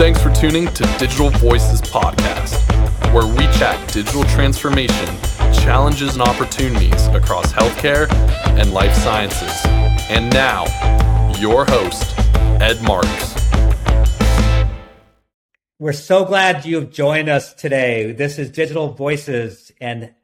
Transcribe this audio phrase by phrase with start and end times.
[0.00, 2.56] Thanks for tuning to Digital Voices Podcast,
[3.12, 5.06] where we chat digital transformation,
[5.52, 8.10] challenges, and opportunities across healthcare
[8.58, 9.52] and life sciences.
[10.08, 10.64] And now,
[11.38, 12.18] your host,
[12.62, 13.08] Ed Marx.
[15.78, 18.12] We're so glad you have joined us today.
[18.12, 20.14] This is Digital Voices and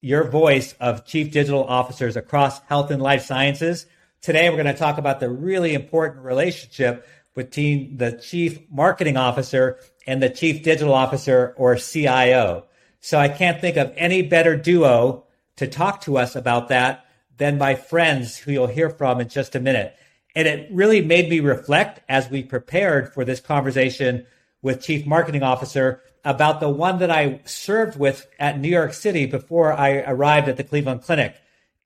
[0.00, 3.84] your voice of chief digital officers across health and life sciences.
[4.22, 9.78] Today, we're going to talk about the really important relationship between the chief marketing officer
[10.06, 12.66] and the chief digital officer or CIO.
[13.00, 15.24] So I can't think of any better duo
[15.56, 19.54] to talk to us about that than my friends who you'll hear from in just
[19.54, 19.96] a minute.
[20.34, 24.26] And it really made me reflect as we prepared for this conversation
[24.62, 29.26] with chief marketing officer about the one that I served with at New York City
[29.26, 31.34] before I arrived at the Cleveland Clinic.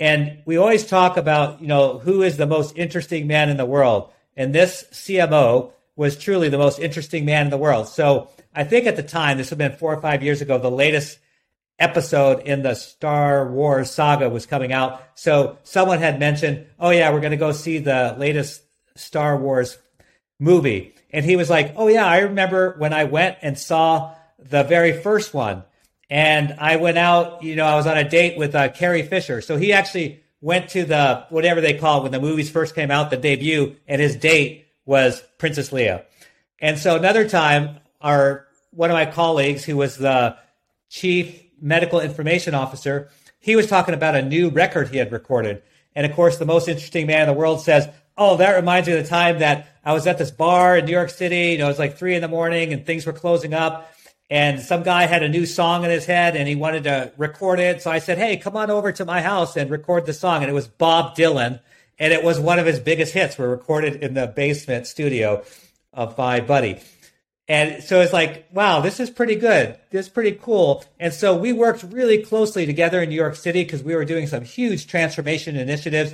[0.01, 3.65] And we always talk about, you know, who is the most interesting man in the
[3.65, 4.13] world.
[4.37, 7.89] And this CMO was truly the most interesting man in the world.
[7.89, 10.71] So I think at the time, this had been four or five years ago, the
[10.71, 11.19] latest
[11.79, 15.03] episode in the Star Wars saga was coming out.
[15.15, 18.63] So someone had mentioned, oh, yeah, we're going to go see the latest
[18.97, 19.79] Star Wars
[20.39, 20.95] movie.
[21.11, 25.01] And he was like, oh, yeah, I remember when I went and saw the very
[25.01, 25.65] first one.
[26.11, 29.41] And I went out, you know, I was on a date with uh, Carrie Fisher.
[29.41, 32.91] So he actually went to the whatever they call it when the movies first came
[32.91, 36.05] out, the debut, and his date was Princess Leia.
[36.61, 40.37] And so another time, our one of my colleagues, who was the
[40.91, 45.63] chief medical information officer, he was talking about a new record he had recorded.
[45.95, 48.97] And of course, the most interesting man in the world says, "Oh, that reminds me
[48.97, 51.53] of the time that I was at this bar in New York City.
[51.53, 53.91] You know, it was like three in the morning and things were closing up."
[54.35, 57.61] And some guy had a new song in his head and he wanted to record
[57.61, 57.83] it.
[57.83, 60.43] So I said, Hey, come on over to my house and record the song.
[60.43, 61.61] And it was Bob Dylan.
[62.01, 65.45] And it was one of his biggest hits were recorded in the basement studio
[65.93, 66.81] of my buddy.
[67.47, 69.79] And so it's like, wow, this is pretty good.
[69.91, 70.85] This is pretty cool.
[70.99, 74.27] And so we worked really closely together in New York City because we were doing
[74.27, 76.13] some huge transformation initiatives.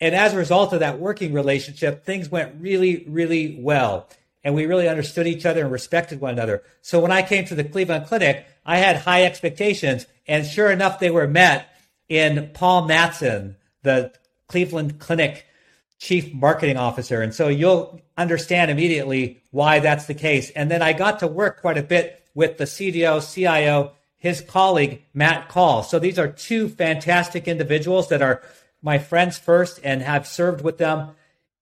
[0.00, 4.08] And as a result of that working relationship, things went really, really well
[4.42, 6.62] and we really understood each other and respected one another.
[6.80, 10.98] So when I came to the Cleveland Clinic, I had high expectations, and sure enough,
[10.98, 11.68] they were met
[12.08, 14.12] in Paul Matsen, the
[14.48, 15.46] Cleveland Clinic
[15.98, 17.20] chief marketing officer.
[17.20, 20.50] And so you'll understand immediately why that's the case.
[20.50, 25.02] And then I got to work quite a bit with the CDO, CIO, his colleague,
[25.14, 25.82] Matt Kull.
[25.82, 28.42] So these are two fantastic individuals that are
[28.82, 31.10] my friends first and have served with them.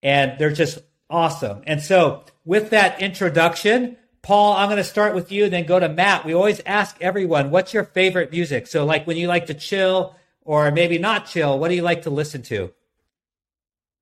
[0.03, 0.79] And they're just
[1.11, 1.63] awesome.
[1.67, 5.89] And so with that introduction, Paul, I'm going to start with you, then go to
[5.89, 6.25] Matt.
[6.25, 8.67] We always ask everyone, what's your favorite music?
[8.67, 12.03] So, like when you like to chill or maybe not chill, what do you like
[12.03, 12.73] to listen to?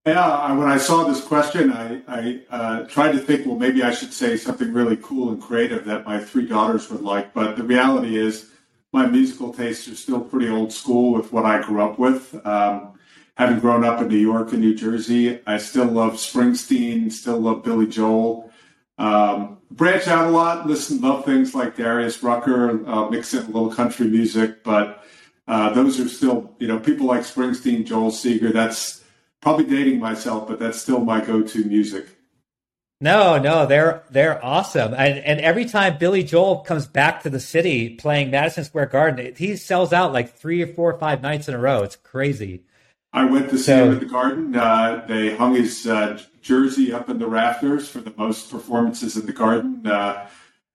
[0.06, 3.90] Yeah, when I saw this question, I, I uh, tried to think, well, maybe I
[3.90, 7.34] should say something really cool and creative that my three daughters would like.
[7.34, 8.50] But the reality is,
[8.92, 12.34] my musical tastes are still pretty old school with what I grew up with.
[12.46, 12.94] Um,
[13.36, 17.62] having grown up in New York and New Jersey, I still love Springsteen, still love
[17.62, 18.50] Billy Joel.
[18.98, 23.46] Um, branch out a lot, listen, love things like Darius Rucker, uh, mix in a
[23.46, 25.04] little country music, but
[25.46, 28.52] uh, those are still, you know, people like Springsteen, Joel Seger.
[28.52, 29.04] That's
[29.40, 32.08] probably dating myself, but that's still my go-to music.
[32.98, 37.38] No, no, they're they're awesome, and and every time Billy Joel comes back to the
[37.38, 41.46] city playing Madison Square Garden, he sells out like three or four or five nights
[41.46, 41.82] in a row.
[41.82, 42.62] It's crazy.
[43.16, 44.54] I went to see so, him at the Garden.
[44.54, 49.24] Uh, they hung his uh, jersey up in the rafters for the most performances in
[49.24, 49.86] the Garden.
[49.86, 50.28] Uh,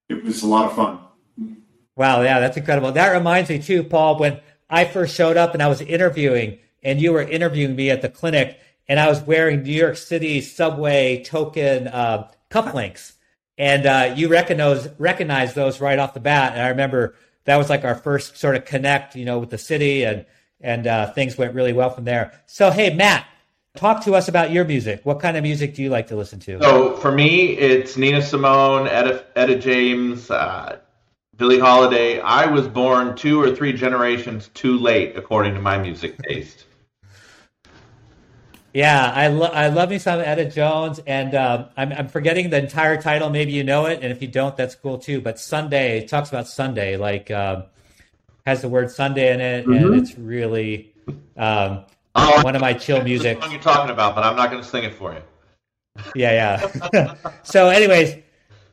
[0.09, 1.57] it was a lot of fun.
[1.95, 2.91] Wow, yeah, that's incredible.
[2.93, 4.39] That reminds me too, Paul, when
[4.71, 8.09] I first showed up and I was interviewing, and you were interviewing me at the
[8.09, 13.13] clinic, and I was wearing New York City subway token uh, cufflinks,
[13.55, 16.53] and uh, you recognize recognize those right off the bat.
[16.53, 17.13] And I remember
[17.45, 20.25] that was like our first sort of connect, you know, with the city and
[20.61, 22.31] and uh, things went really well from there.
[22.45, 23.25] So, hey, Matt,
[23.75, 25.01] talk to us about your music.
[25.03, 26.59] What kind of music do you like to listen to?
[26.61, 30.79] So, for me, it's Nina Simone, Etta, Etta James, uh,
[31.37, 32.19] Billie Holiday.
[32.19, 36.65] I was born two or three generations too late, according to my music taste.
[38.73, 42.57] Yeah, I, lo- I love me some Etta Jones, and um, I'm, I'm forgetting the
[42.57, 43.29] entire title.
[43.29, 45.19] Maybe you know it, and if you don't, that's cool too.
[45.19, 47.63] But Sunday talks about Sunday, like um,
[48.45, 49.73] has the word Sunday in it, mm-hmm.
[49.73, 50.93] and it's really
[51.37, 51.85] um,
[52.15, 53.37] oh, one of my chill music.
[53.37, 55.21] The song you're talking about, but I'm not going to sing it for you.
[56.15, 56.61] Yeah,
[56.93, 57.15] yeah.
[57.43, 58.15] so, anyways,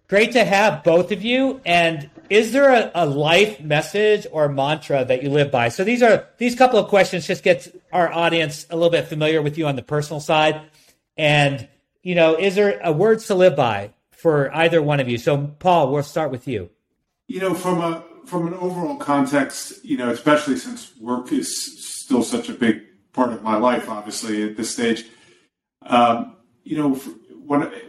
[0.09, 1.61] great to have both of you.
[1.65, 5.69] And is there a, a, life message or mantra that you live by?
[5.71, 9.43] So these are these couple of questions just get our audience a little bit familiar
[9.43, 10.61] with you on the personal side.
[11.17, 11.69] And
[12.03, 15.17] you know, is there a words to live by for either one of you.
[15.17, 16.71] So, Paul, we'll start with you.
[17.29, 21.49] You know, from a from an overall context, you know, especially since work is
[22.03, 22.83] still such a big
[23.13, 25.07] part of my life, obviously at this stage,
[25.87, 27.01] um, you know,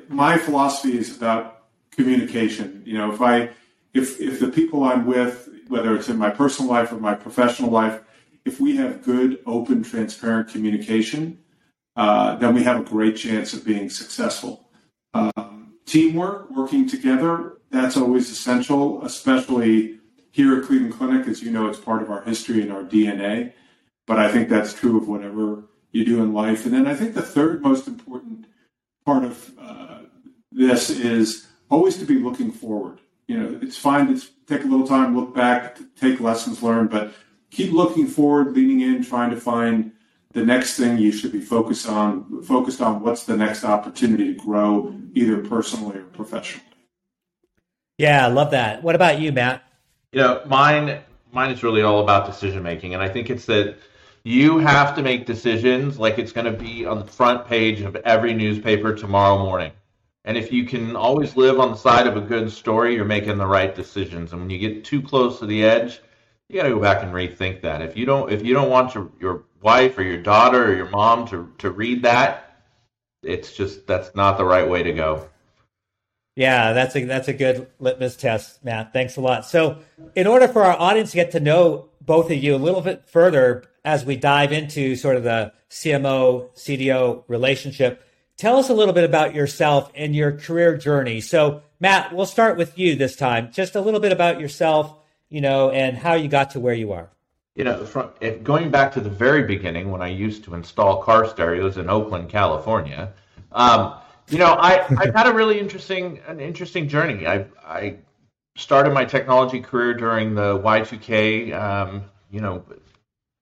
[0.07, 2.81] my philosophy is about communication.
[2.86, 3.50] You know, if I
[3.94, 7.69] if if the people I'm with, whether it's in my personal life or my professional
[7.69, 8.01] life,
[8.45, 11.39] if we have good, open, transparent communication,
[11.97, 14.69] uh, then we have a great chance of being successful.
[15.13, 19.99] Um, teamwork, working together, that's always essential, especially
[20.31, 21.28] here at Cleveland Clinic.
[21.28, 23.54] As you know, it's part of our history and our DNA.
[24.08, 26.66] But I think that's true of whatever you do in life.
[26.66, 28.46] And then I think the third most important
[29.06, 30.00] part of uh,
[30.52, 33.00] this is always to be looking forward.
[33.28, 37.14] You know, it's fine to take a little time, look back, take lessons learned, but
[37.52, 39.92] keep looking forward, leaning in, trying to find
[40.34, 42.42] the next thing you should be focused on.
[42.44, 46.66] Focused on what's the next opportunity to grow, either personally or professionally.
[47.98, 48.81] Yeah, I love that.
[48.81, 49.64] What about you, Matt?
[50.11, 51.01] You know, mine
[51.31, 53.77] mine is really all about decision making, and I think it's that
[54.23, 57.95] you have to make decisions like it's going to be on the front page of
[57.97, 59.71] every newspaper tomorrow morning.
[60.25, 63.38] And if you can always live on the side of a good story, you're making
[63.38, 64.33] the right decisions.
[64.33, 66.01] And when you get too close to the edge,
[66.50, 67.81] you got to go back and rethink that.
[67.81, 70.89] If you don't, if you don't want your, your wife or your daughter or your
[70.89, 72.63] mom to to read that,
[73.23, 75.29] it's just that's not the right way to go.
[76.36, 78.94] Yeah, that's a that's a good litmus test, Matt.
[78.94, 79.46] Thanks a lot.
[79.46, 79.80] So,
[80.16, 83.08] in order for our audience to get to know both of you a little bit
[83.08, 88.04] further as we dive into sort of the CMO CDO relationship,
[88.38, 91.22] tell us a little bit about yourself and your career journey.
[91.22, 93.52] So, Matt, we'll start with you this time.
[93.52, 94.96] Just a little bit about yourself,
[95.30, 97.10] you know, and how you got to where you are.
[97.56, 101.04] You know, from if going back to the very beginning when I used to install
[101.04, 103.12] car stereos in Oakland, California.
[103.52, 103.96] Um,
[104.30, 107.28] you know, I, I've had a really interesting an interesting journey.
[107.28, 107.98] I I
[108.56, 112.64] started my technology career during the Y2K, um, you know,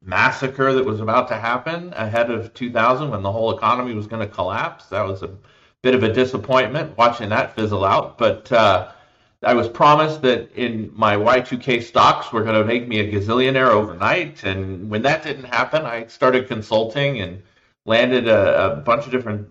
[0.03, 4.25] massacre that was about to happen ahead of 2000 when the whole economy was going
[4.27, 4.85] to collapse.
[4.85, 5.35] That was a
[5.81, 8.17] bit of a disappointment watching that fizzle out.
[8.17, 8.91] But uh,
[9.43, 13.69] I was promised that in my Y2K stocks were going to make me a gazillionaire
[13.69, 14.43] overnight.
[14.43, 17.43] And when that didn't happen, I started consulting and
[17.85, 19.47] landed a, a bunch of different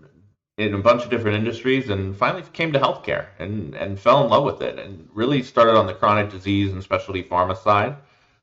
[0.57, 4.29] in a bunch of different industries and finally came to healthcare and, and fell in
[4.29, 7.95] love with it and really started on the chronic disease and specialty pharma side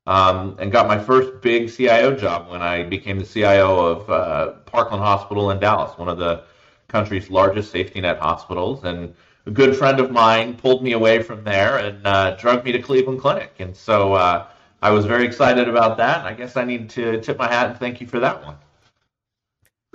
[0.07, 4.51] um, and got my first big CIO job when I became the CIO of uh,
[4.65, 6.43] Parkland Hospital in Dallas, one of the
[6.87, 8.85] country's largest safety net hospitals.
[8.85, 9.13] And
[9.45, 12.81] a good friend of mine pulled me away from there and uh, drugged me to
[12.81, 13.53] Cleveland Clinic.
[13.59, 14.47] And so uh,
[14.81, 16.25] I was very excited about that.
[16.25, 18.55] I guess I need to tip my hat and thank you for that one.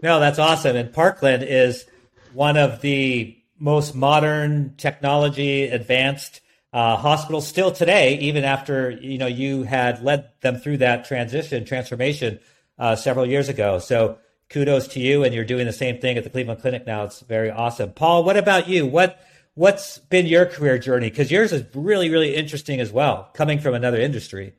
[0.02, 0.76] No, that's awesome.
[0.76, 1.86] And Parkland is
[2.32, 6.40] one of the most modern technology advanced
[6.72, 11.64] uh, hospitals still today, even after you know you had led them through that transition
[11.64, 12.38] transformation
[12.78, 13.78] uh, several years ago.
[13.78, 14.18] So
[14.48, 17.04] kudos to you, and you're doing the same thing at the Cleveland Clinic now.
[17.04, 17.92] It's very awesome.
[17.92, 18.86] Paul, what about you?
[18.86, 19.20] What
[19.54, 21.10] what's been your career journey?
[21.10, 24.54] Because yours is really really interesting as well, coming from another industry.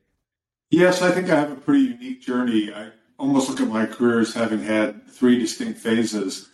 [0.69, 2.73] Yes, I think I have a pretty unique journey.
[2.73, 6.49] I almost look at my career as having had three distinct phases.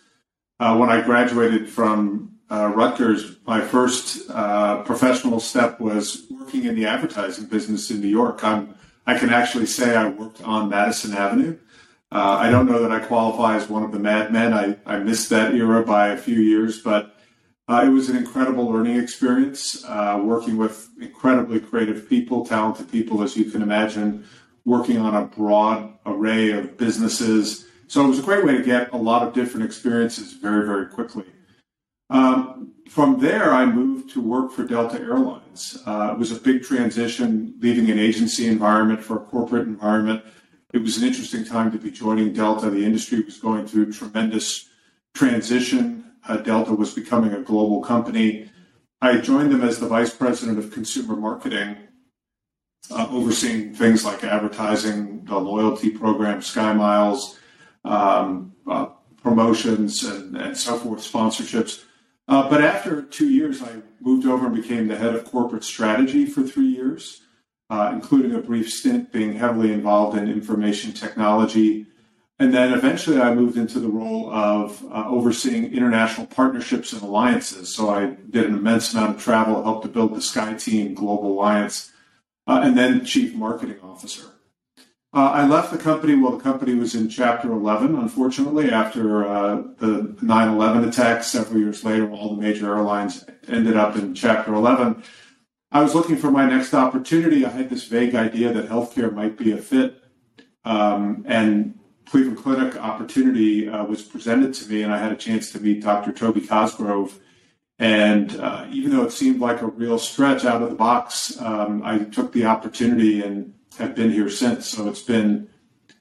[0.60, 6.74] Uh, when I graduated from uh, Rutgers, my first uh, professional step was working in
[6.74, 8.42] the advertising business in New York.
[8.42, 8.74] I'm,
[9.06, 11.58] I can actually say I worked on Madison Avenue.
[12.10, 14.52] Uh, I don't know that I qualify as one of the madmen.
[14.52, 17.14] I, I missed that era by a few years, but
[17.68, 23.22] uh, it was an incredible learning experience, uh, working with incredibly creative people, talented people,
[23.22, 24.24] as you can imagine,
[24.64, 28.92] working on a broad array of businesses so it was a great way to get
[28.92, 31.24] a lot of different experiences very, very quickly.
[32.10, 35.82] Um, from there, I moved to work for Delta Airlines.
[35.86, 40.22] Uh, it was a big transition, leaving an agency environment for a corporate environment.
[40.72, 42.68] It was an interesting time to be joining Delta.
[42.68, 44.68] The industry was going through tremendous
[45.14, 46.12] transition.
[46.26, 48.50] Uh, Delta was becoming a global company.
[49.00, 51.76] I joined them as the vice president of consumer marketing,
[52.90, 57.37] uh, overseeing things like advertising, the loyalty program, SkyMiles,
[57.88, 58.86] um, uh,
[59.22, 61.84] promotions and, and, so forth, sponsorships.
[62.28, 66.26] Uh, but after two years, I moved over and became the head of corporate strategy
[66.26, 67.22] for three years,
[67.70, 71.86] uh, including a brief stint being heavily involved in information technology.
[72.38, 77.74] And then eventually I moved into the role of uh, overseeing international partnerships and alliances.
[77.74, 81.90] So I did an immense amount of travel, helped to build the SkyTeam Global Alliance,
[82.46, 84.37] uh, and then chief marketing officer.
[85.14, 89.62] Uh, I left the company while the company was in Chapter 11, unfortunately, after uh,
[89.78, 92.10] the 9 11 attacks several years later.
[92.10, 95.02] All the major airlines ended up in Chapter 11.
[95.72, 97.46] I was looking for my next opportunity.
[97.46, 100.02] I had this vague idea that healthcare might be a fit.
[100.64, 105.50] Um, and Cleveland Clinic opportunity uh, was presented to me, and I had a chance
[105.52, 106.12] to meet Dr.
[106.12, 107.18] Toby Cosgrove.
[107.78, 111.82] And uh, even though it seemed like a real stretch out of the box, um,
[111.82, 114.68] I took the opportunity and have been here since.
[114.68, 115.48] So it's been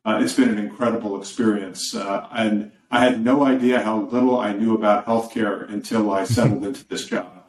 [0.05, 4.53] uh, it's been an incredible experience, uh, and I had no idea how little I
[4.53, 7.43] knew about healthcare until I settled into this job.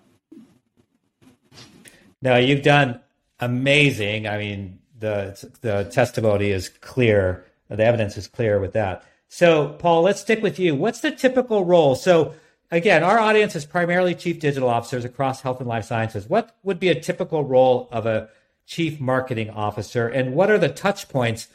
[2.21, 3.01] Now you've done
[3.41, 4.27] amazing.
[4.27, 7.45] I mean, the the testimony is clear.
[7.69, 9.05] The evidence is clear with that.
[9.29, 10.75] So, Paul, let's stick with you.
[10.75, 11.95] What's the typical role?
[11.95, 12.35] So,
[12.71, 16.29] again, our audience is primarily chief digital officers across health and life sciences.
[16.29, 18.31] What would be a typical role of a
[18.69, 21.49] chief marketing officer, and what are the touch points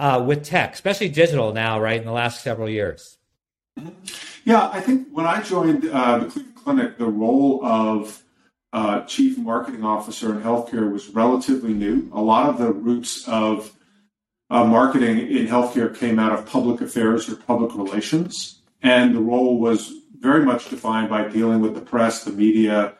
[0.00, 3.18] uh, with tech, especially digital now, right, in the last several years?
[4.44, 8.22] Yeah, I think when I joined uh, the Cleveland Clinic, the role of
[8.72, 12.10] uh, chief marketing officer in healthcare was relatively new.
[12.12, 13.72] A lot of the roots of
[14.50, 19.60] uh, marketing in healthcare came out of public affairs or public relations, and the role
[19.60, 22.94] was very much defined by dealing with the press, the media,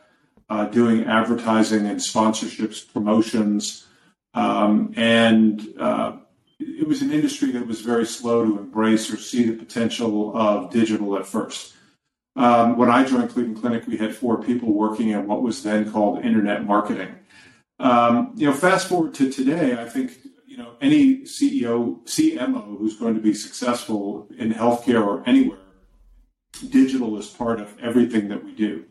[0.51, 3.87] uh, doing advertising and sponsorships, promotions,
[4.33, 6.17] um, and uh,
[6.59, 10.69] it was an industry that was very slow to embrace or see the potential of
[10.69, 11.73] digital at first.
[12.35, 15.89] Um, when I joined Cleveland Clinic, we had four people working in what was then
[15.89, 17.15] called internet marketing.
[17.79, 22.97] Um, you know, fast forward to today, I think you know any CEO, CMO who's
[22.97, 25.59] going to be successful in healthcare or anywhere,
[26.69, 28.83] digital is part of everything that we do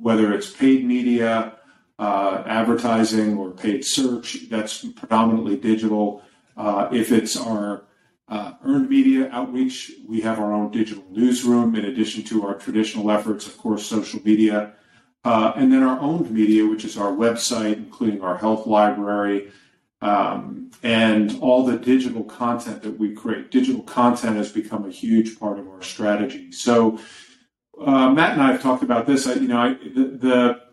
[0.00, 1.54] whether it's paid media,
[1.98, 6.22] uh, advertising, or paid search, that's predominantly digital.
[6.56, 7.84] Uh, if it's our
[8.28, 13.10] uh, earned media outreach, we have our own digital newsroom in addition to our traditional
[13.10, 14.72] efforts, of course, social media.
[15.24, 19.50] Uh, and then our owned media, which is our website, including our health library,
[20.02, 23.50] um, and all the digital content that we create.
[23.50, 26.52] Digital content has become a huge part of our strategy.
[26.52, 27.00] So
[27.80, 29.26] uh, Matt and I have talked about this.
[29.26, 30.66] I, you know, I, the, the,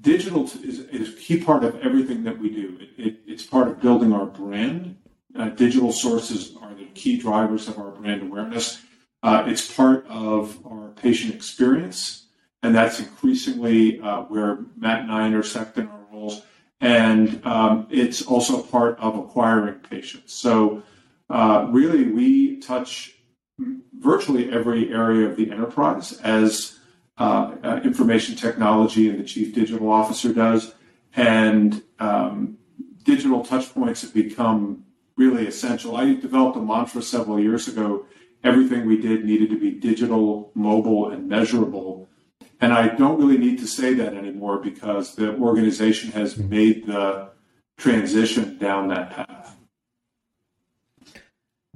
[0.00, 2.78] digital is, is, a key part of everything that we do.
[2.78, 4.96] It, it, it's part of building our brand.
[5.34, 8.80] Uh, digital sources are the key drivers of our brand awareness.
[9.22, 12.26] Uh, it's part of our patient experience,
[12.62, 16.42] and that's increasingly uh, where Matt and I intersect in our roles.
[16.80, 20.34] And um, it's also part of acquiring patients.
[20.34, 20.82] So,
[21.30, 23.14] uh, really, we touch
[23.58, 26.78] virtually every area of the enterprise as
[27.18, 30.74] uh, uh, information technology and the chief digital officer does.
[31.16, 32.58] And um,
[33.04, 34.84] digital touchpoints have become
[35.16, 35.96] really essential.
[35.96, 38.06] I developed a mantra several years ago.
[38.42, 42.08] Everything we did needed to be digital, mobile, and measurable.
[42.60, 47.30] And I don't really need to say that anymore because the organization has made the
[47.76, 49.53] transition down that path.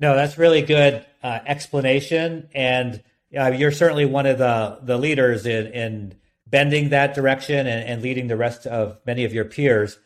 [0.01, 3.03] No, that's really good uh, explanation, and
[3.37, 6.15] uh, you're certainly one of the the leaders in in
[6.47, 9.99] bending that direction and, and leading the rest of many of your peers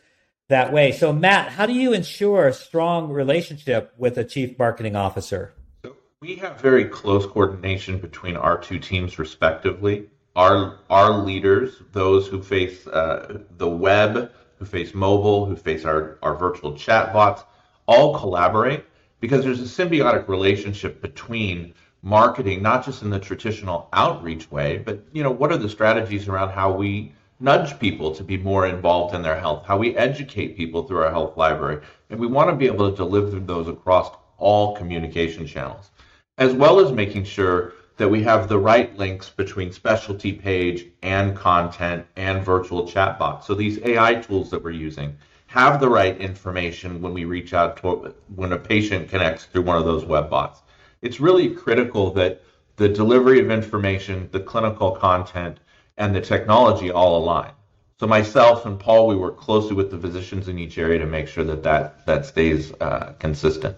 [0.49, 0.91] that way.
[0.91, 5.53] So, Matt, how do you ensure a strong relationship with a chief marketing officer?
[5.83, 10.09] So we have very close coordination between our two teams, respectively.
[10.35, 16.17] Our our leaders, those who face uh, the web, who face mobile, who face our,
[16.23, 17.43] our virtual chat bots,
[17.85, 18.83] all collaborate
[19.23, 25.01] because there's a symbiotic relationship between marketing, not just in the traditional outreach way, but
[25.13, 29.15] you know, what are the strategies around how we nudge people to be more involved
[29.15, 32.55] in their health, how we educate people through our health library, and we want to
[32.57, 35.91] be able to deliver those across all communication channels,
[36.37, 41.33] as well as making sure that we have the right links between specialty page and
[41.33, 43.45] content and virtual chatbots.
[43.45, 45.15] So these AI tools that we're using
[45.53, 49.77] have the right information when we reach out to when a patient connects through one
[49.77, 50.63] of those web bots.
[51.03, 52.41] It's really critical that
[52.77, 55.59] the delivery of information, the clinical content,
[55.95, 57.51] and the technology all align.
[57.99, 61.27] So myself and Paul, we work closely with the physicians in each area to make
[61.27, 63.77] sure that that, that stays uh, consistent.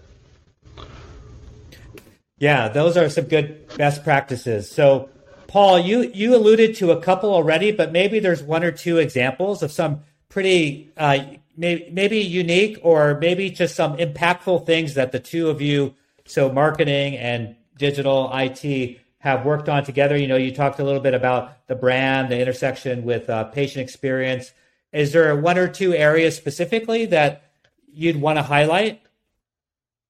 [2.38, 4.70] Yeah, those are some good best practices.
[4.70, 5.10] So,
[5.46, 9.62] Paul, you you alluded to a couple already, but maybe there's one or two examples
[9.62, 11.18] of some pretty uh,
[11.56, 15.94] maybe, maybe unique or maybe just some impactful things that the two of you,
[16.24, 20.16] so marketing and digital IT, have worked on together?
[20.16, 23.82] You know, you talked a little bit about the brand, the intersection with uh, patient
[23.82, 24.52] experience.
[24.92, 27.50] Is there one or two areas specifically that
[27.92, 29.02] you'd want to highlight?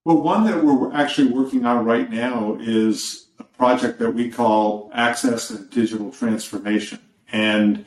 [0.04, 4.90] Well, one that we're actually working on right now is a project that we call
[4.92, 7.00] Access and Digital Transformation.
[7.32, 7.86] And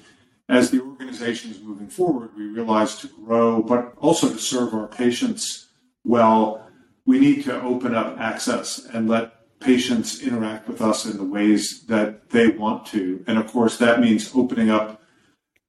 [0.49, 4.87] as the organization is moving forward, we realize to grow, but also to serve our
[4.87, 5.67] patients
[6.03, 6.67] well,
[7.05, 11.85] we need to open up access and let patients interact with us in the ways
[11.87, 13.23] that they want to.
[13.27, 15.01] And of course, that means opening up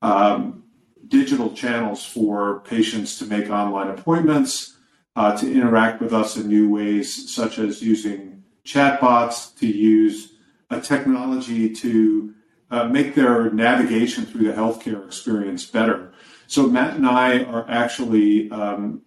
[0.00, 0.64] um,
[1.08, 4.76] digital channels for patients to make online appointments,
[5.16, 10.34] uh, to interact with us in new ways, such as using chatbots, to use
[10.70, 12.34] a technology to
[12.70, 16.12] uh, make their navigation through the healthcare experience better.
[16.46, 19.02] So Matt and I are actually um,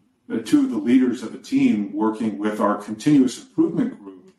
[0.46, 4.34] two of the leaders of a team working with our continuous improvement group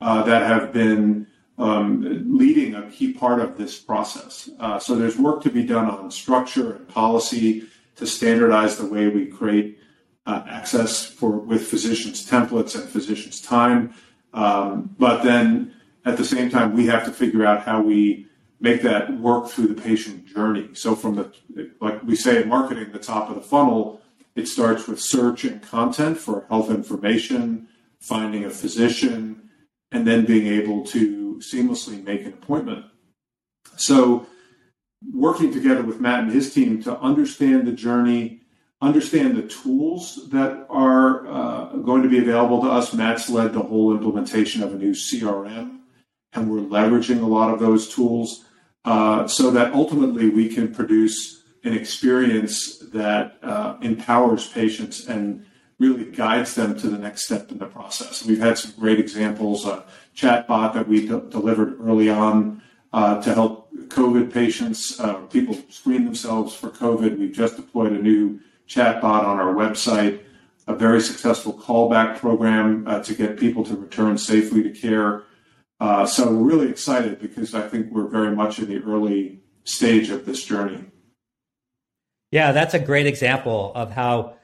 [0.00, 1.26] uh, that have been
[1.58, 4.48] um, leading a key part of this process.
[4.60, 7.64] Uh, so there's work to be done on structure and policy
[7.96, 9.78] to standardize the way we create
[10.26, 13.92] uh, access for with physicians' templates and physicians' time.
[14.32, 18.27] Um, but then at the same time, we have to figure out how we
[18.60, 20.70] make that work through the patient journey.
[20.74, 24.00] So from the like we say in marketing, the top of the funnel,
[24.34, 27.68] it starts with search and content for health information,
[28.00, 29.50] finding a physician,
[29.90, 32.84] and then being able to seamlessly make an appointment.
[33.76, 34.26] So,
[35.12, 38.42] working together with Matt and his team to understand the journey,
[38.80, 42.92] understand the tools that are uh, going to be available to us.
[42.92, 45.78] Matt's led the whole implementation of a new CRM,
[46.32, 48.44] and we're leveraging a lot of those tools
[48.84, 55.44] uh, so that ultimately we can produce an experience that uh, empowers patients and
[55.78, 58.24] really guides them to the next step in the process.
[58.24, 59.84] We've had some great examples, a
[60.16, 66.04] chatbot that we de- delivered early on uh, to help COVID patients, uh, people screen
[66.04, 67.18] themselves for COVID.
[67.18, 70.20] We've just deployed a new chatbot on our website,
[70.66, 75.24] a very successful callback program uh, to get people to return safely to care.
[75.80, 80.10] Uh, so we're really excited because I think we're very much in the early stage
[80.10, 80.84] of this journey.
[82.30, 84.34] Yeah, that's a great example of how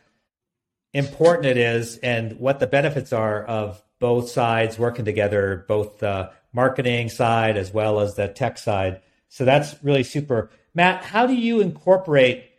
[0.93, 6.31] important it is and what the benefits are of both sides working together, both the
[6.53, 9.01] marketing side as well as the tech side.
[9.29, 10.51] So that's really super.
[10.75, 12.51] Matt, how do you incorporate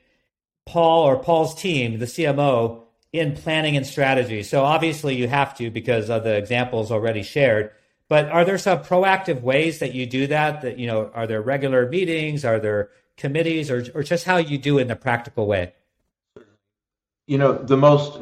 [0.66, 2.84] Paul or Paul's team, the CMO,
[3.14, 4.44] in planning and strategy?
[4.44, 7.72] So obviously you have to because of the examples already shared.
[8.08, 10.62] But are there some proactive ways that you do that?
[10.62, 12.46] That you know, are there regular meetings?
[12.46, 15.74] Are there committees, or or just how you do in a practical way?
[17.28, 18.20] you know, the most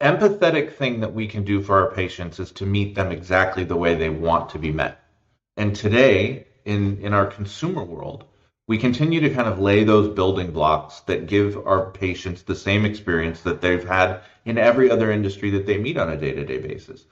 [0.00, 3.76] empathetic thing that we can do for our patients is to meet them exactly the
[3.76, 5.00] way they want to be met.
[5.56, 8.24] And today, in, in our consumer world,
[8.66, 12.84] we continue to kind of lay those building blocks that give our patients the same
[12.84, 16.44] experience that they've had in every other industry that they meet on a day to
[16.44, 17.04] day basis.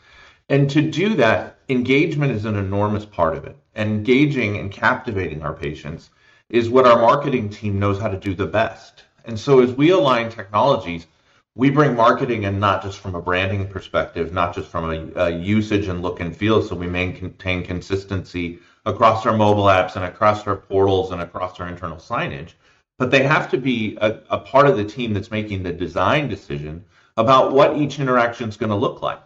[0.49, 3.57] And to do that, engagement is an enormous part of it.
[3.75, 6.11] And engaging and captivating our patients
[6.51, 9.05] is what our marketing team knows how to do the best.
[9.25, 11.07] And so as we align technologies,
[11.55, 15.31] we bring marketing in not just from a branding perspective, not just from a, a,
[15.31, 20.47] usage and look and feel, so we maintain consistency across our mobile apps and across
[20.47, 22.53] our portals and across our internal signage,
[22.99, 26.29] but they have to be a, a part of the team that's making the design
[26.29, 26.85] decision
[27.17, 29.21] about what each interaction is going to look like.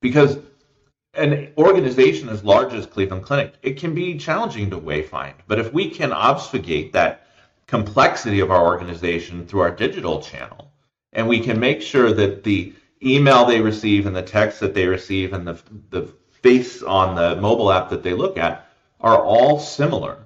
[0.00, 0.38] Because
[1.14, 5.72] an organization as large as Cleveland Clinic, it can be challenging to wayfind, but if
[5.72, 7.26] we can obfuscate that
[7.66, 10.72] complexity of our organization through our digital channel,
[11.12, 14.86] and we can make sure that the email they receive and the text that they
[14.86, 18.68] receive and the, the face on the mobile app that they look at
[19.00, 20.18] are all similar.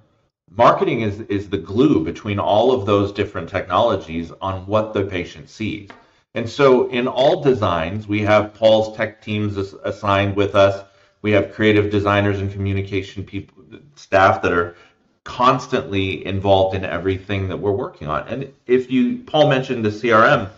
[0.51, 5.49] Marketing is, is the glue between all of those different technologies on what the patient
[5.49, 5.89] sees.
[6.35, 10.85] And so in all designs, we have Paul's tech teams assigned with us.
[11.23, 14.77] We have creative designers and communication people, staff that are
[15.23, 18.29] constantly involved in everything that we're working on.
[18.29, 20.51] And if you, Paul mentioned the CRM,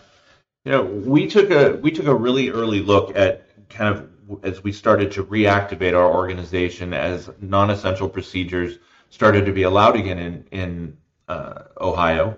[0.65, 4.11] you know, we took a we took a really early look at kind of
[4.43, 8.79] as we started to reactivate our organization as non-essential procedures
[9.11, 10.97] started to be allowed again in in
[11.29, 12.37] uh, Ohio.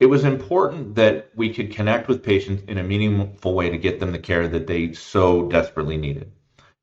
[0.00, 4.00] It was important that we could connect with patients in a meaningful way to get
[4.00, 6.32] them the care that they so desperately needed.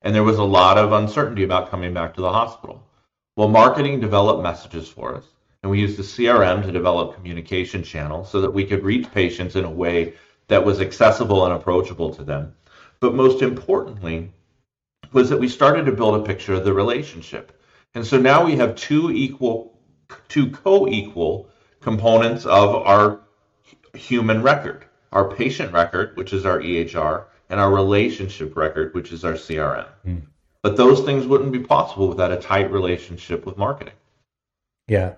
[0.03, 2.84] And there was a lot of uncertainty about coming back to the hospital.
[3.36, 5.25] Well, marketing developed messages for us,
[5.63, 9.56] and we used the CRM to develop communication channels so that we could reach patients
[9.56, 10.13] in a way
[10.47, 12.53] that was accessible and approachable to them.
[12.99, 14.32] But most importantly,
[15.12, 17.60] was that we started to build a picture of the relationship.
[17.95, 19.80] And so now we have two equal,
[20.27, 21.49] two co-equal
[21.88, 23.21] components of our
[23.93, 24.84] human record.
[25.13, 29.88] Our patient record, which is our EHR, and our relationship record, which is our CRM.
[30.06, 30.23] Mm.
[30.62, 33.93] But those things wouldn't be possible without a tight relationship with marketing.
[34.89, 35.13] Yeah.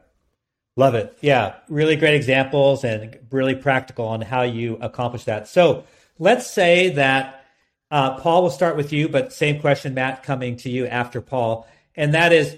[0.77, 1.17] Love it.
[1.21, 1.55] Yeah.
[1.69, 5.47] Really great examples and really practical on how you accomplish that.
[5.47, 5.85] So
[6.19, 7.45] let's say that
[7.89, 11.67] uh, Paul will start with you, but same question, Matt, coming to you after Paul.
[11.95, 12.55] And that is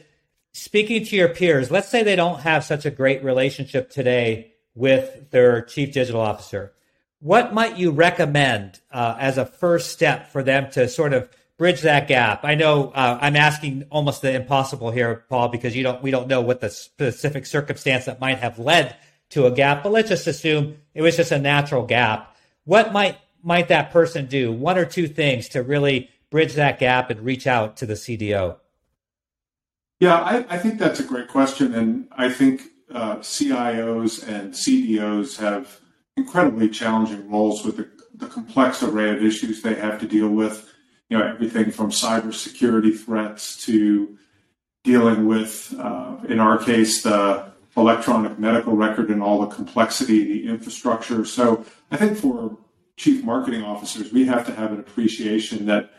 [0.54, 1.72] speaking to your peers.
[1.72, 6.74] Let's say they don't have such a great relationship today with their chief digital officer.
[7.20, 11.82] What might you recommend uh, as a first step for them to sort of bridge
[11.82, 12.44] that gap?
[12.44, 16.28] I know uh, I'm asking almost the impossible here, Paul, because you don't we don't
[16.28, 18.96] know what the specific circumstance that might have led
[19.30, 22.36] to a gap, but let's just assume it was just a natural gap.
[22.66, 24.52] What might might that person do?
[24.52, 28.58] One or two things to really bridge that gap and reach out to the CDO.
[30.02, 35.38] Yeah, I, I think that's a great question, and I think uh, CIOs and CDOs
[35.38, 35.80] have
[36.18, 40.68] incredibly challenging roles with the, the complex array of issues they have to deal with
[41.10, 44.18] you know everything from cybersecurity threats to
[44.84, 50.50] dealing with, uh, in our case, the electronic medical record and all the complexity, the
[50.50, 51.24] infrastructure.
[51.26, 52.58] So I think for
[52.98, 55.92] chief marketing officers, we have to have an appreciation that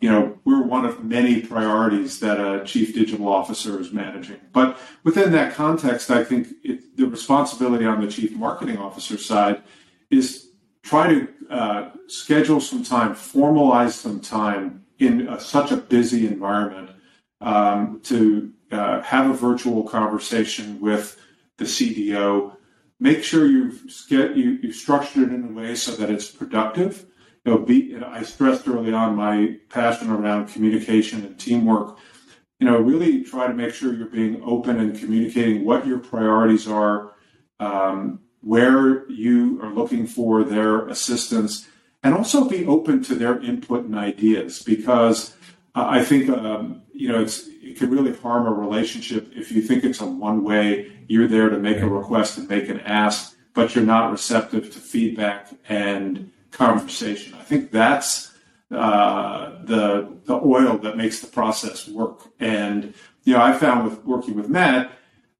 [0.00, 4.40] you know we're one of many priorities that a chief digital officer is managing.
[4.52, 9.62] But within that context, I think it, the responsibility on the chief marketing officer side
[10.10, 10.48] is
[10.82, 16.90] try to uh, schedule some time, formalize some time in a, such a busy environment
[17.40, 21.20] um, to uh, have a virtual conversation with
[21.56, 22.56] the CDO.
[23.00, 27.06] Make sure you've, you, you've structured it in a way so that it's productive.
[27.44, 31.98] You know, be, I stressed early on my passion around communication and teamwork.
[32.60, 36.66] You know, really try to make sure you're being open and communicating what your priorities
[36.66, 37.12] are.
[37.60, 41.68] Um, where you are looking for their assistance,
[42.02, 45.34] and also be open to their input and ideas because
[45.74, 49.84] uh, I think um, you know it can really harm a relationship if you think
[49.84, 50.92] it's a one way.
[51.08, 54.78] You're there to make a request and make an ask, but you're not receptive to
[54.78, 57.34] feedback and conversation.
[57.34, 58.32] I think that's
[58.70, 62.20] uh, the the oil that makes the process work.
[62.40, 64.92] And you know, I found with working with Matt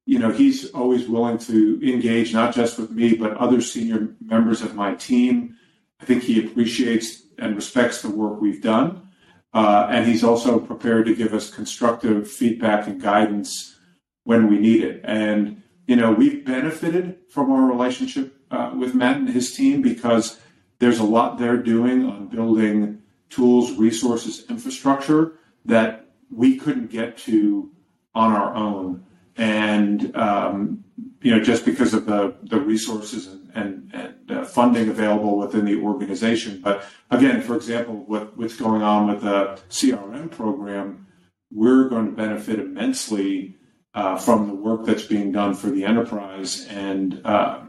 [0.09, 4.63] you know, he's always willing to engage not just with me, but other senior members
[4.63, 5.55] of my team.
[6.01, 9.07] I think he appreciates and respects the work we've done.
[9.53, 13.77] Uh, and he's also prepared to give us constructive feedback and guidance
[14.23, 15.01] when we need it.
[15.03, 20.39] And, you know, we've benefited from our relationship uh, with Matt and his team because
[20.79, 25.33] there's a lot they're doing on building tools, resources, infrastructure
[25.65, 27.71] that we couldn't get to
[28.15, 29.03] on our own
[29.37, 30.83] and um,
[31.21, 35.65] you know just because of the the resources and and, and uh, funding available within
[35.65, 36.61] the organization.
[36.61, 41.07] But again, for example, what, what's going on with the CRM program,
[41.51, 43.55] we're going to benefit immensely
[43.93, 47.61] uh, from the work that's being done for the enterprise, and uh,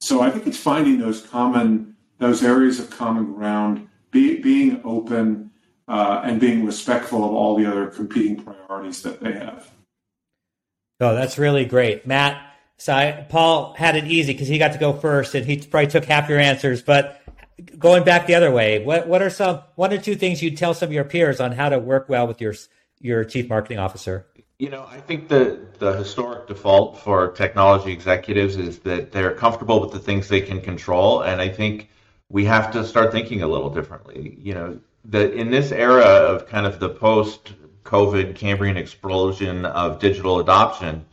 [0.00, 1.91] so I think it's finding those common
[2.22, 5.50] those areas of common ground, be, being open.
[5.88, 9.70] Uh, and being respectful of all the other competing priorities that they have.
[11.00, 12.40] Oh, that's really great, Matt.
[12.78, 15.90] So I, Paul had it easy because he got to go first, and he probably
[15.90, 16.82] took half your answers.
[16.82, 17.20] But
[17.78, 20.72] going back the other way, what what are some one or two things you'd tell
[20.72, 22.54] some of your peers on how to work well with your
[23.00, 24.26] your chief marketing officer?
[24.58, 29.80] You know, I think the the historic default for technology executives is that they're comfortable
[29.80, 31.90] with the things they can control, and I think
[32.32, 34.36] we have to start thinking a little differently.
[34.40, 37.52] You know, that in this era of kind of the post
[37.84, 41.04] COVID Cambrian explosion of digital adoption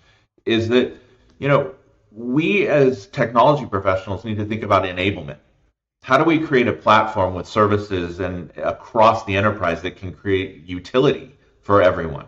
[0.46, 0.94] is that,
[1.38, 1.76] you know,
[2.12, 5.38] we as technology professionals need to think about enablement.
[6.04, 10.64] How do we create a platform with services and across the enterprise that can create
[10.66, 12.26] utility for everyone?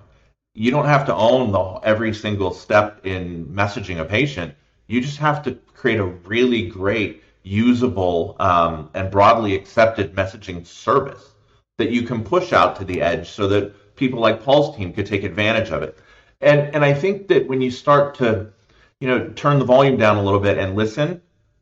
[0.53, 4.53] You don't have to own the, every single step in messaging a patient.
[4.87, 11.31] You just have to create a really great, usable, um, and broadly accepted messaging service
[11.77, 15.05] that you can push out to the edge so that people like Paul's team could
[15.05, 15.97] take advantage of it.
[16.41, 18.51] And and I think that when you start to,
[18.99, 21.21] you know, turn the volume down a little bit and listen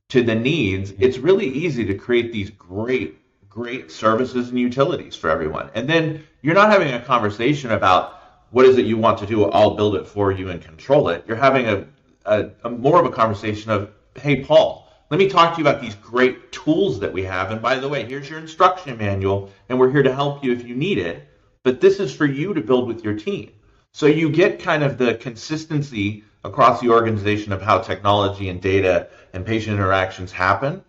[0.10, 3.18] to the needs, it's really easy to create these great
[3.50, 5.70] great services and utilities for everyone.
[5.74, 8.20] And then you're not having a conversation about
[8.52, 11.24] what is it you want to do, I'll build it for you and control it.
[11.28, 11.86] You're having a,
[12.26, 15.82] a, a more of a conversation of, hey Paul, let me talk to you about
[15.82, 17.52] these great tools that we have.
[17.52, 20.67] And by the way, here's your instruction manual, and we're here to help you if
[20.67, 21.30] you need it
[21.63, 23.52] but this is for you to build with your team.
[23.91, 29.08] So you get kind of the consistency across the organization of how technology and data
[29.34, 30.84] and patient interactions happen,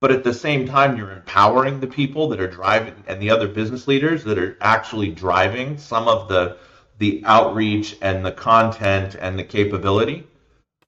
[0.00, 3.48] but at the same time, you're empowering the people that are driving and the other
[3.48, 6.56] business leaders that are actually driving some of the
[6.98, 10.24] the outreach and the content and the capability.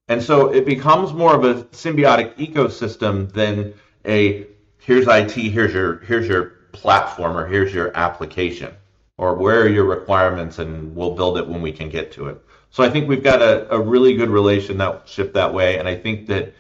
[0.09, 3.75] And so it becomes more of a symbiotic ecosystem than
[4.07, 4.47] a
[4.79, 8.73] here's IT, here's your here's your platform or here's your application
[9.19, 12.41] or where are your requirements and we'll build it when we can get to it.
[12.71, 15.79] So I think we've got a, a really good relationship that way.
[15.79, 16.55] And I think that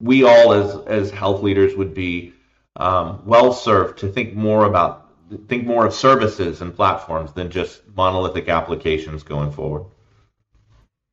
[0.00, 2.32] we all as, as health leaders would be
[2.76, 5.06] um, well served to think more about
[5.46, 9.84] think more of services and platforms than just monolithic applications going forward.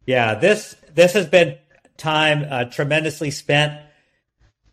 [0.06, 1.58] Yeah, this this has been
[1.98, 3.80] time uh, tremendously spent.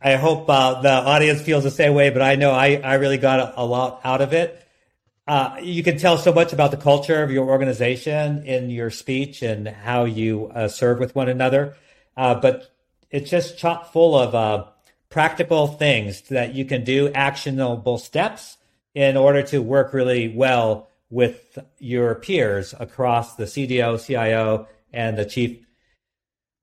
[0.01, 3.19] I hope uh, the audience feels the same way, but I know I, I really
[3.19, 4.61] got a, a lot out of it.
[5.27, 9.41] Uh, you can tell so much about the culture of your organization in your speech
[9.43, 11.75] and how you uh, serve with one another.
[12.17, 12.71] Uh, but
[13.11, 14.67] it's just chock full of uh,
[15.09, 18.59] practical things that you can do, actionable steps
[18.95, 25.25] in order to work really well with your peers across the CDO, CIO, and the
[25.25, 25.65] chief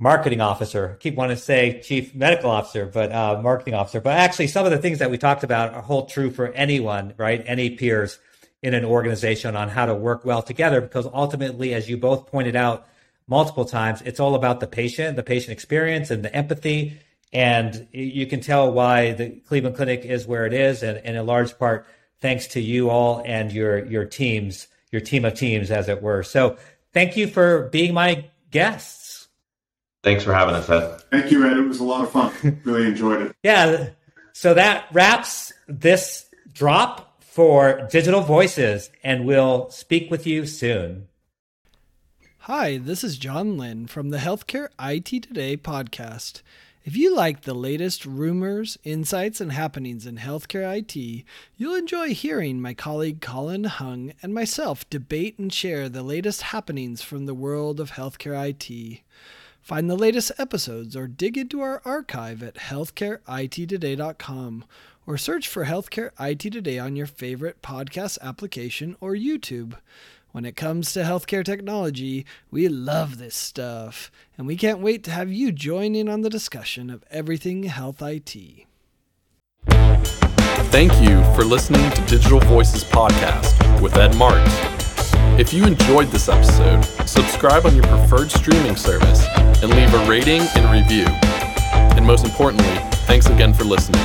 [0.02, 0.96] marketing officer.
[0.96, 4.02] I keep wanting to say chief medical officer, but uh, marketing officer.
[4.02, 7.14] But actually, some of the things that we talked about are hold true for anyone,
[7.18, 7.44] right?
[7.46, 8.20] Any peers
[8.64, 10.82] in an organization on how to work well together.
[10.82, 12.88] Because ultimately, as you both pointed out
[13.28, 17.00] multiple times, it's all about the patient, the patient experience, and the empathy.
[17.32, 21.26] And you can tell why the Cleveland Clinic is where it is, and, and in
[21.28, 21.86] large part
[22.22, 26.24] thanks to you all and your your teams, your team of teams, as it were.
[26.24, 26.58] So,
[26.92, 29.01] thank you for being my guests.
[30.04, 31.02] Thanks for having us, Ed.
[31.12, 31.58] Thank you, Ed.
[31.58, 32.62] It was a lot of fun.
[32.64, 33.36] really enjoyed it.
[33.44, 33.90] Yeah.
[34.34, 41.08] So that wraps this drop for Digital Voices, and we'll speak with you soon.
[42.46, 46.42] Hi, this is John Lynn from the Healthcare IT Today podcast.
[46.84, 51.24] If you like the latest rumors, insights, and happenings in healthcare IT,
[51.56, 57.04] you'll enjoy hearing my colleague Colin Hung and myself debate and share the latest happenings
[57.04, 59.02] from the world of healthcare IT.
[59.62, 64.66] Find the latest episodes or dig into our archive at healthcareittoday.com
[65.06, 69.76] or search for Healthcare IT Today on your favorite podcast application or YouTube.
[70.32, 75.12] When it comes to healthcare technology, we love this stuff, and we can't wait to
[75.12, 78.66] have you join in on the discussion of everything health IT.
[80.72, 84.81] Thank you for listening to Digital Voices Podcast with Ed Marx.
[85.42, 89.26] If you enjoyed this episode, subscribe on your preferred streaming service
[89.64, 91.06] and leave a rating and review.
[91.98, 92.78] And most importantly,
[93.08, 94.04] thanks again for listening.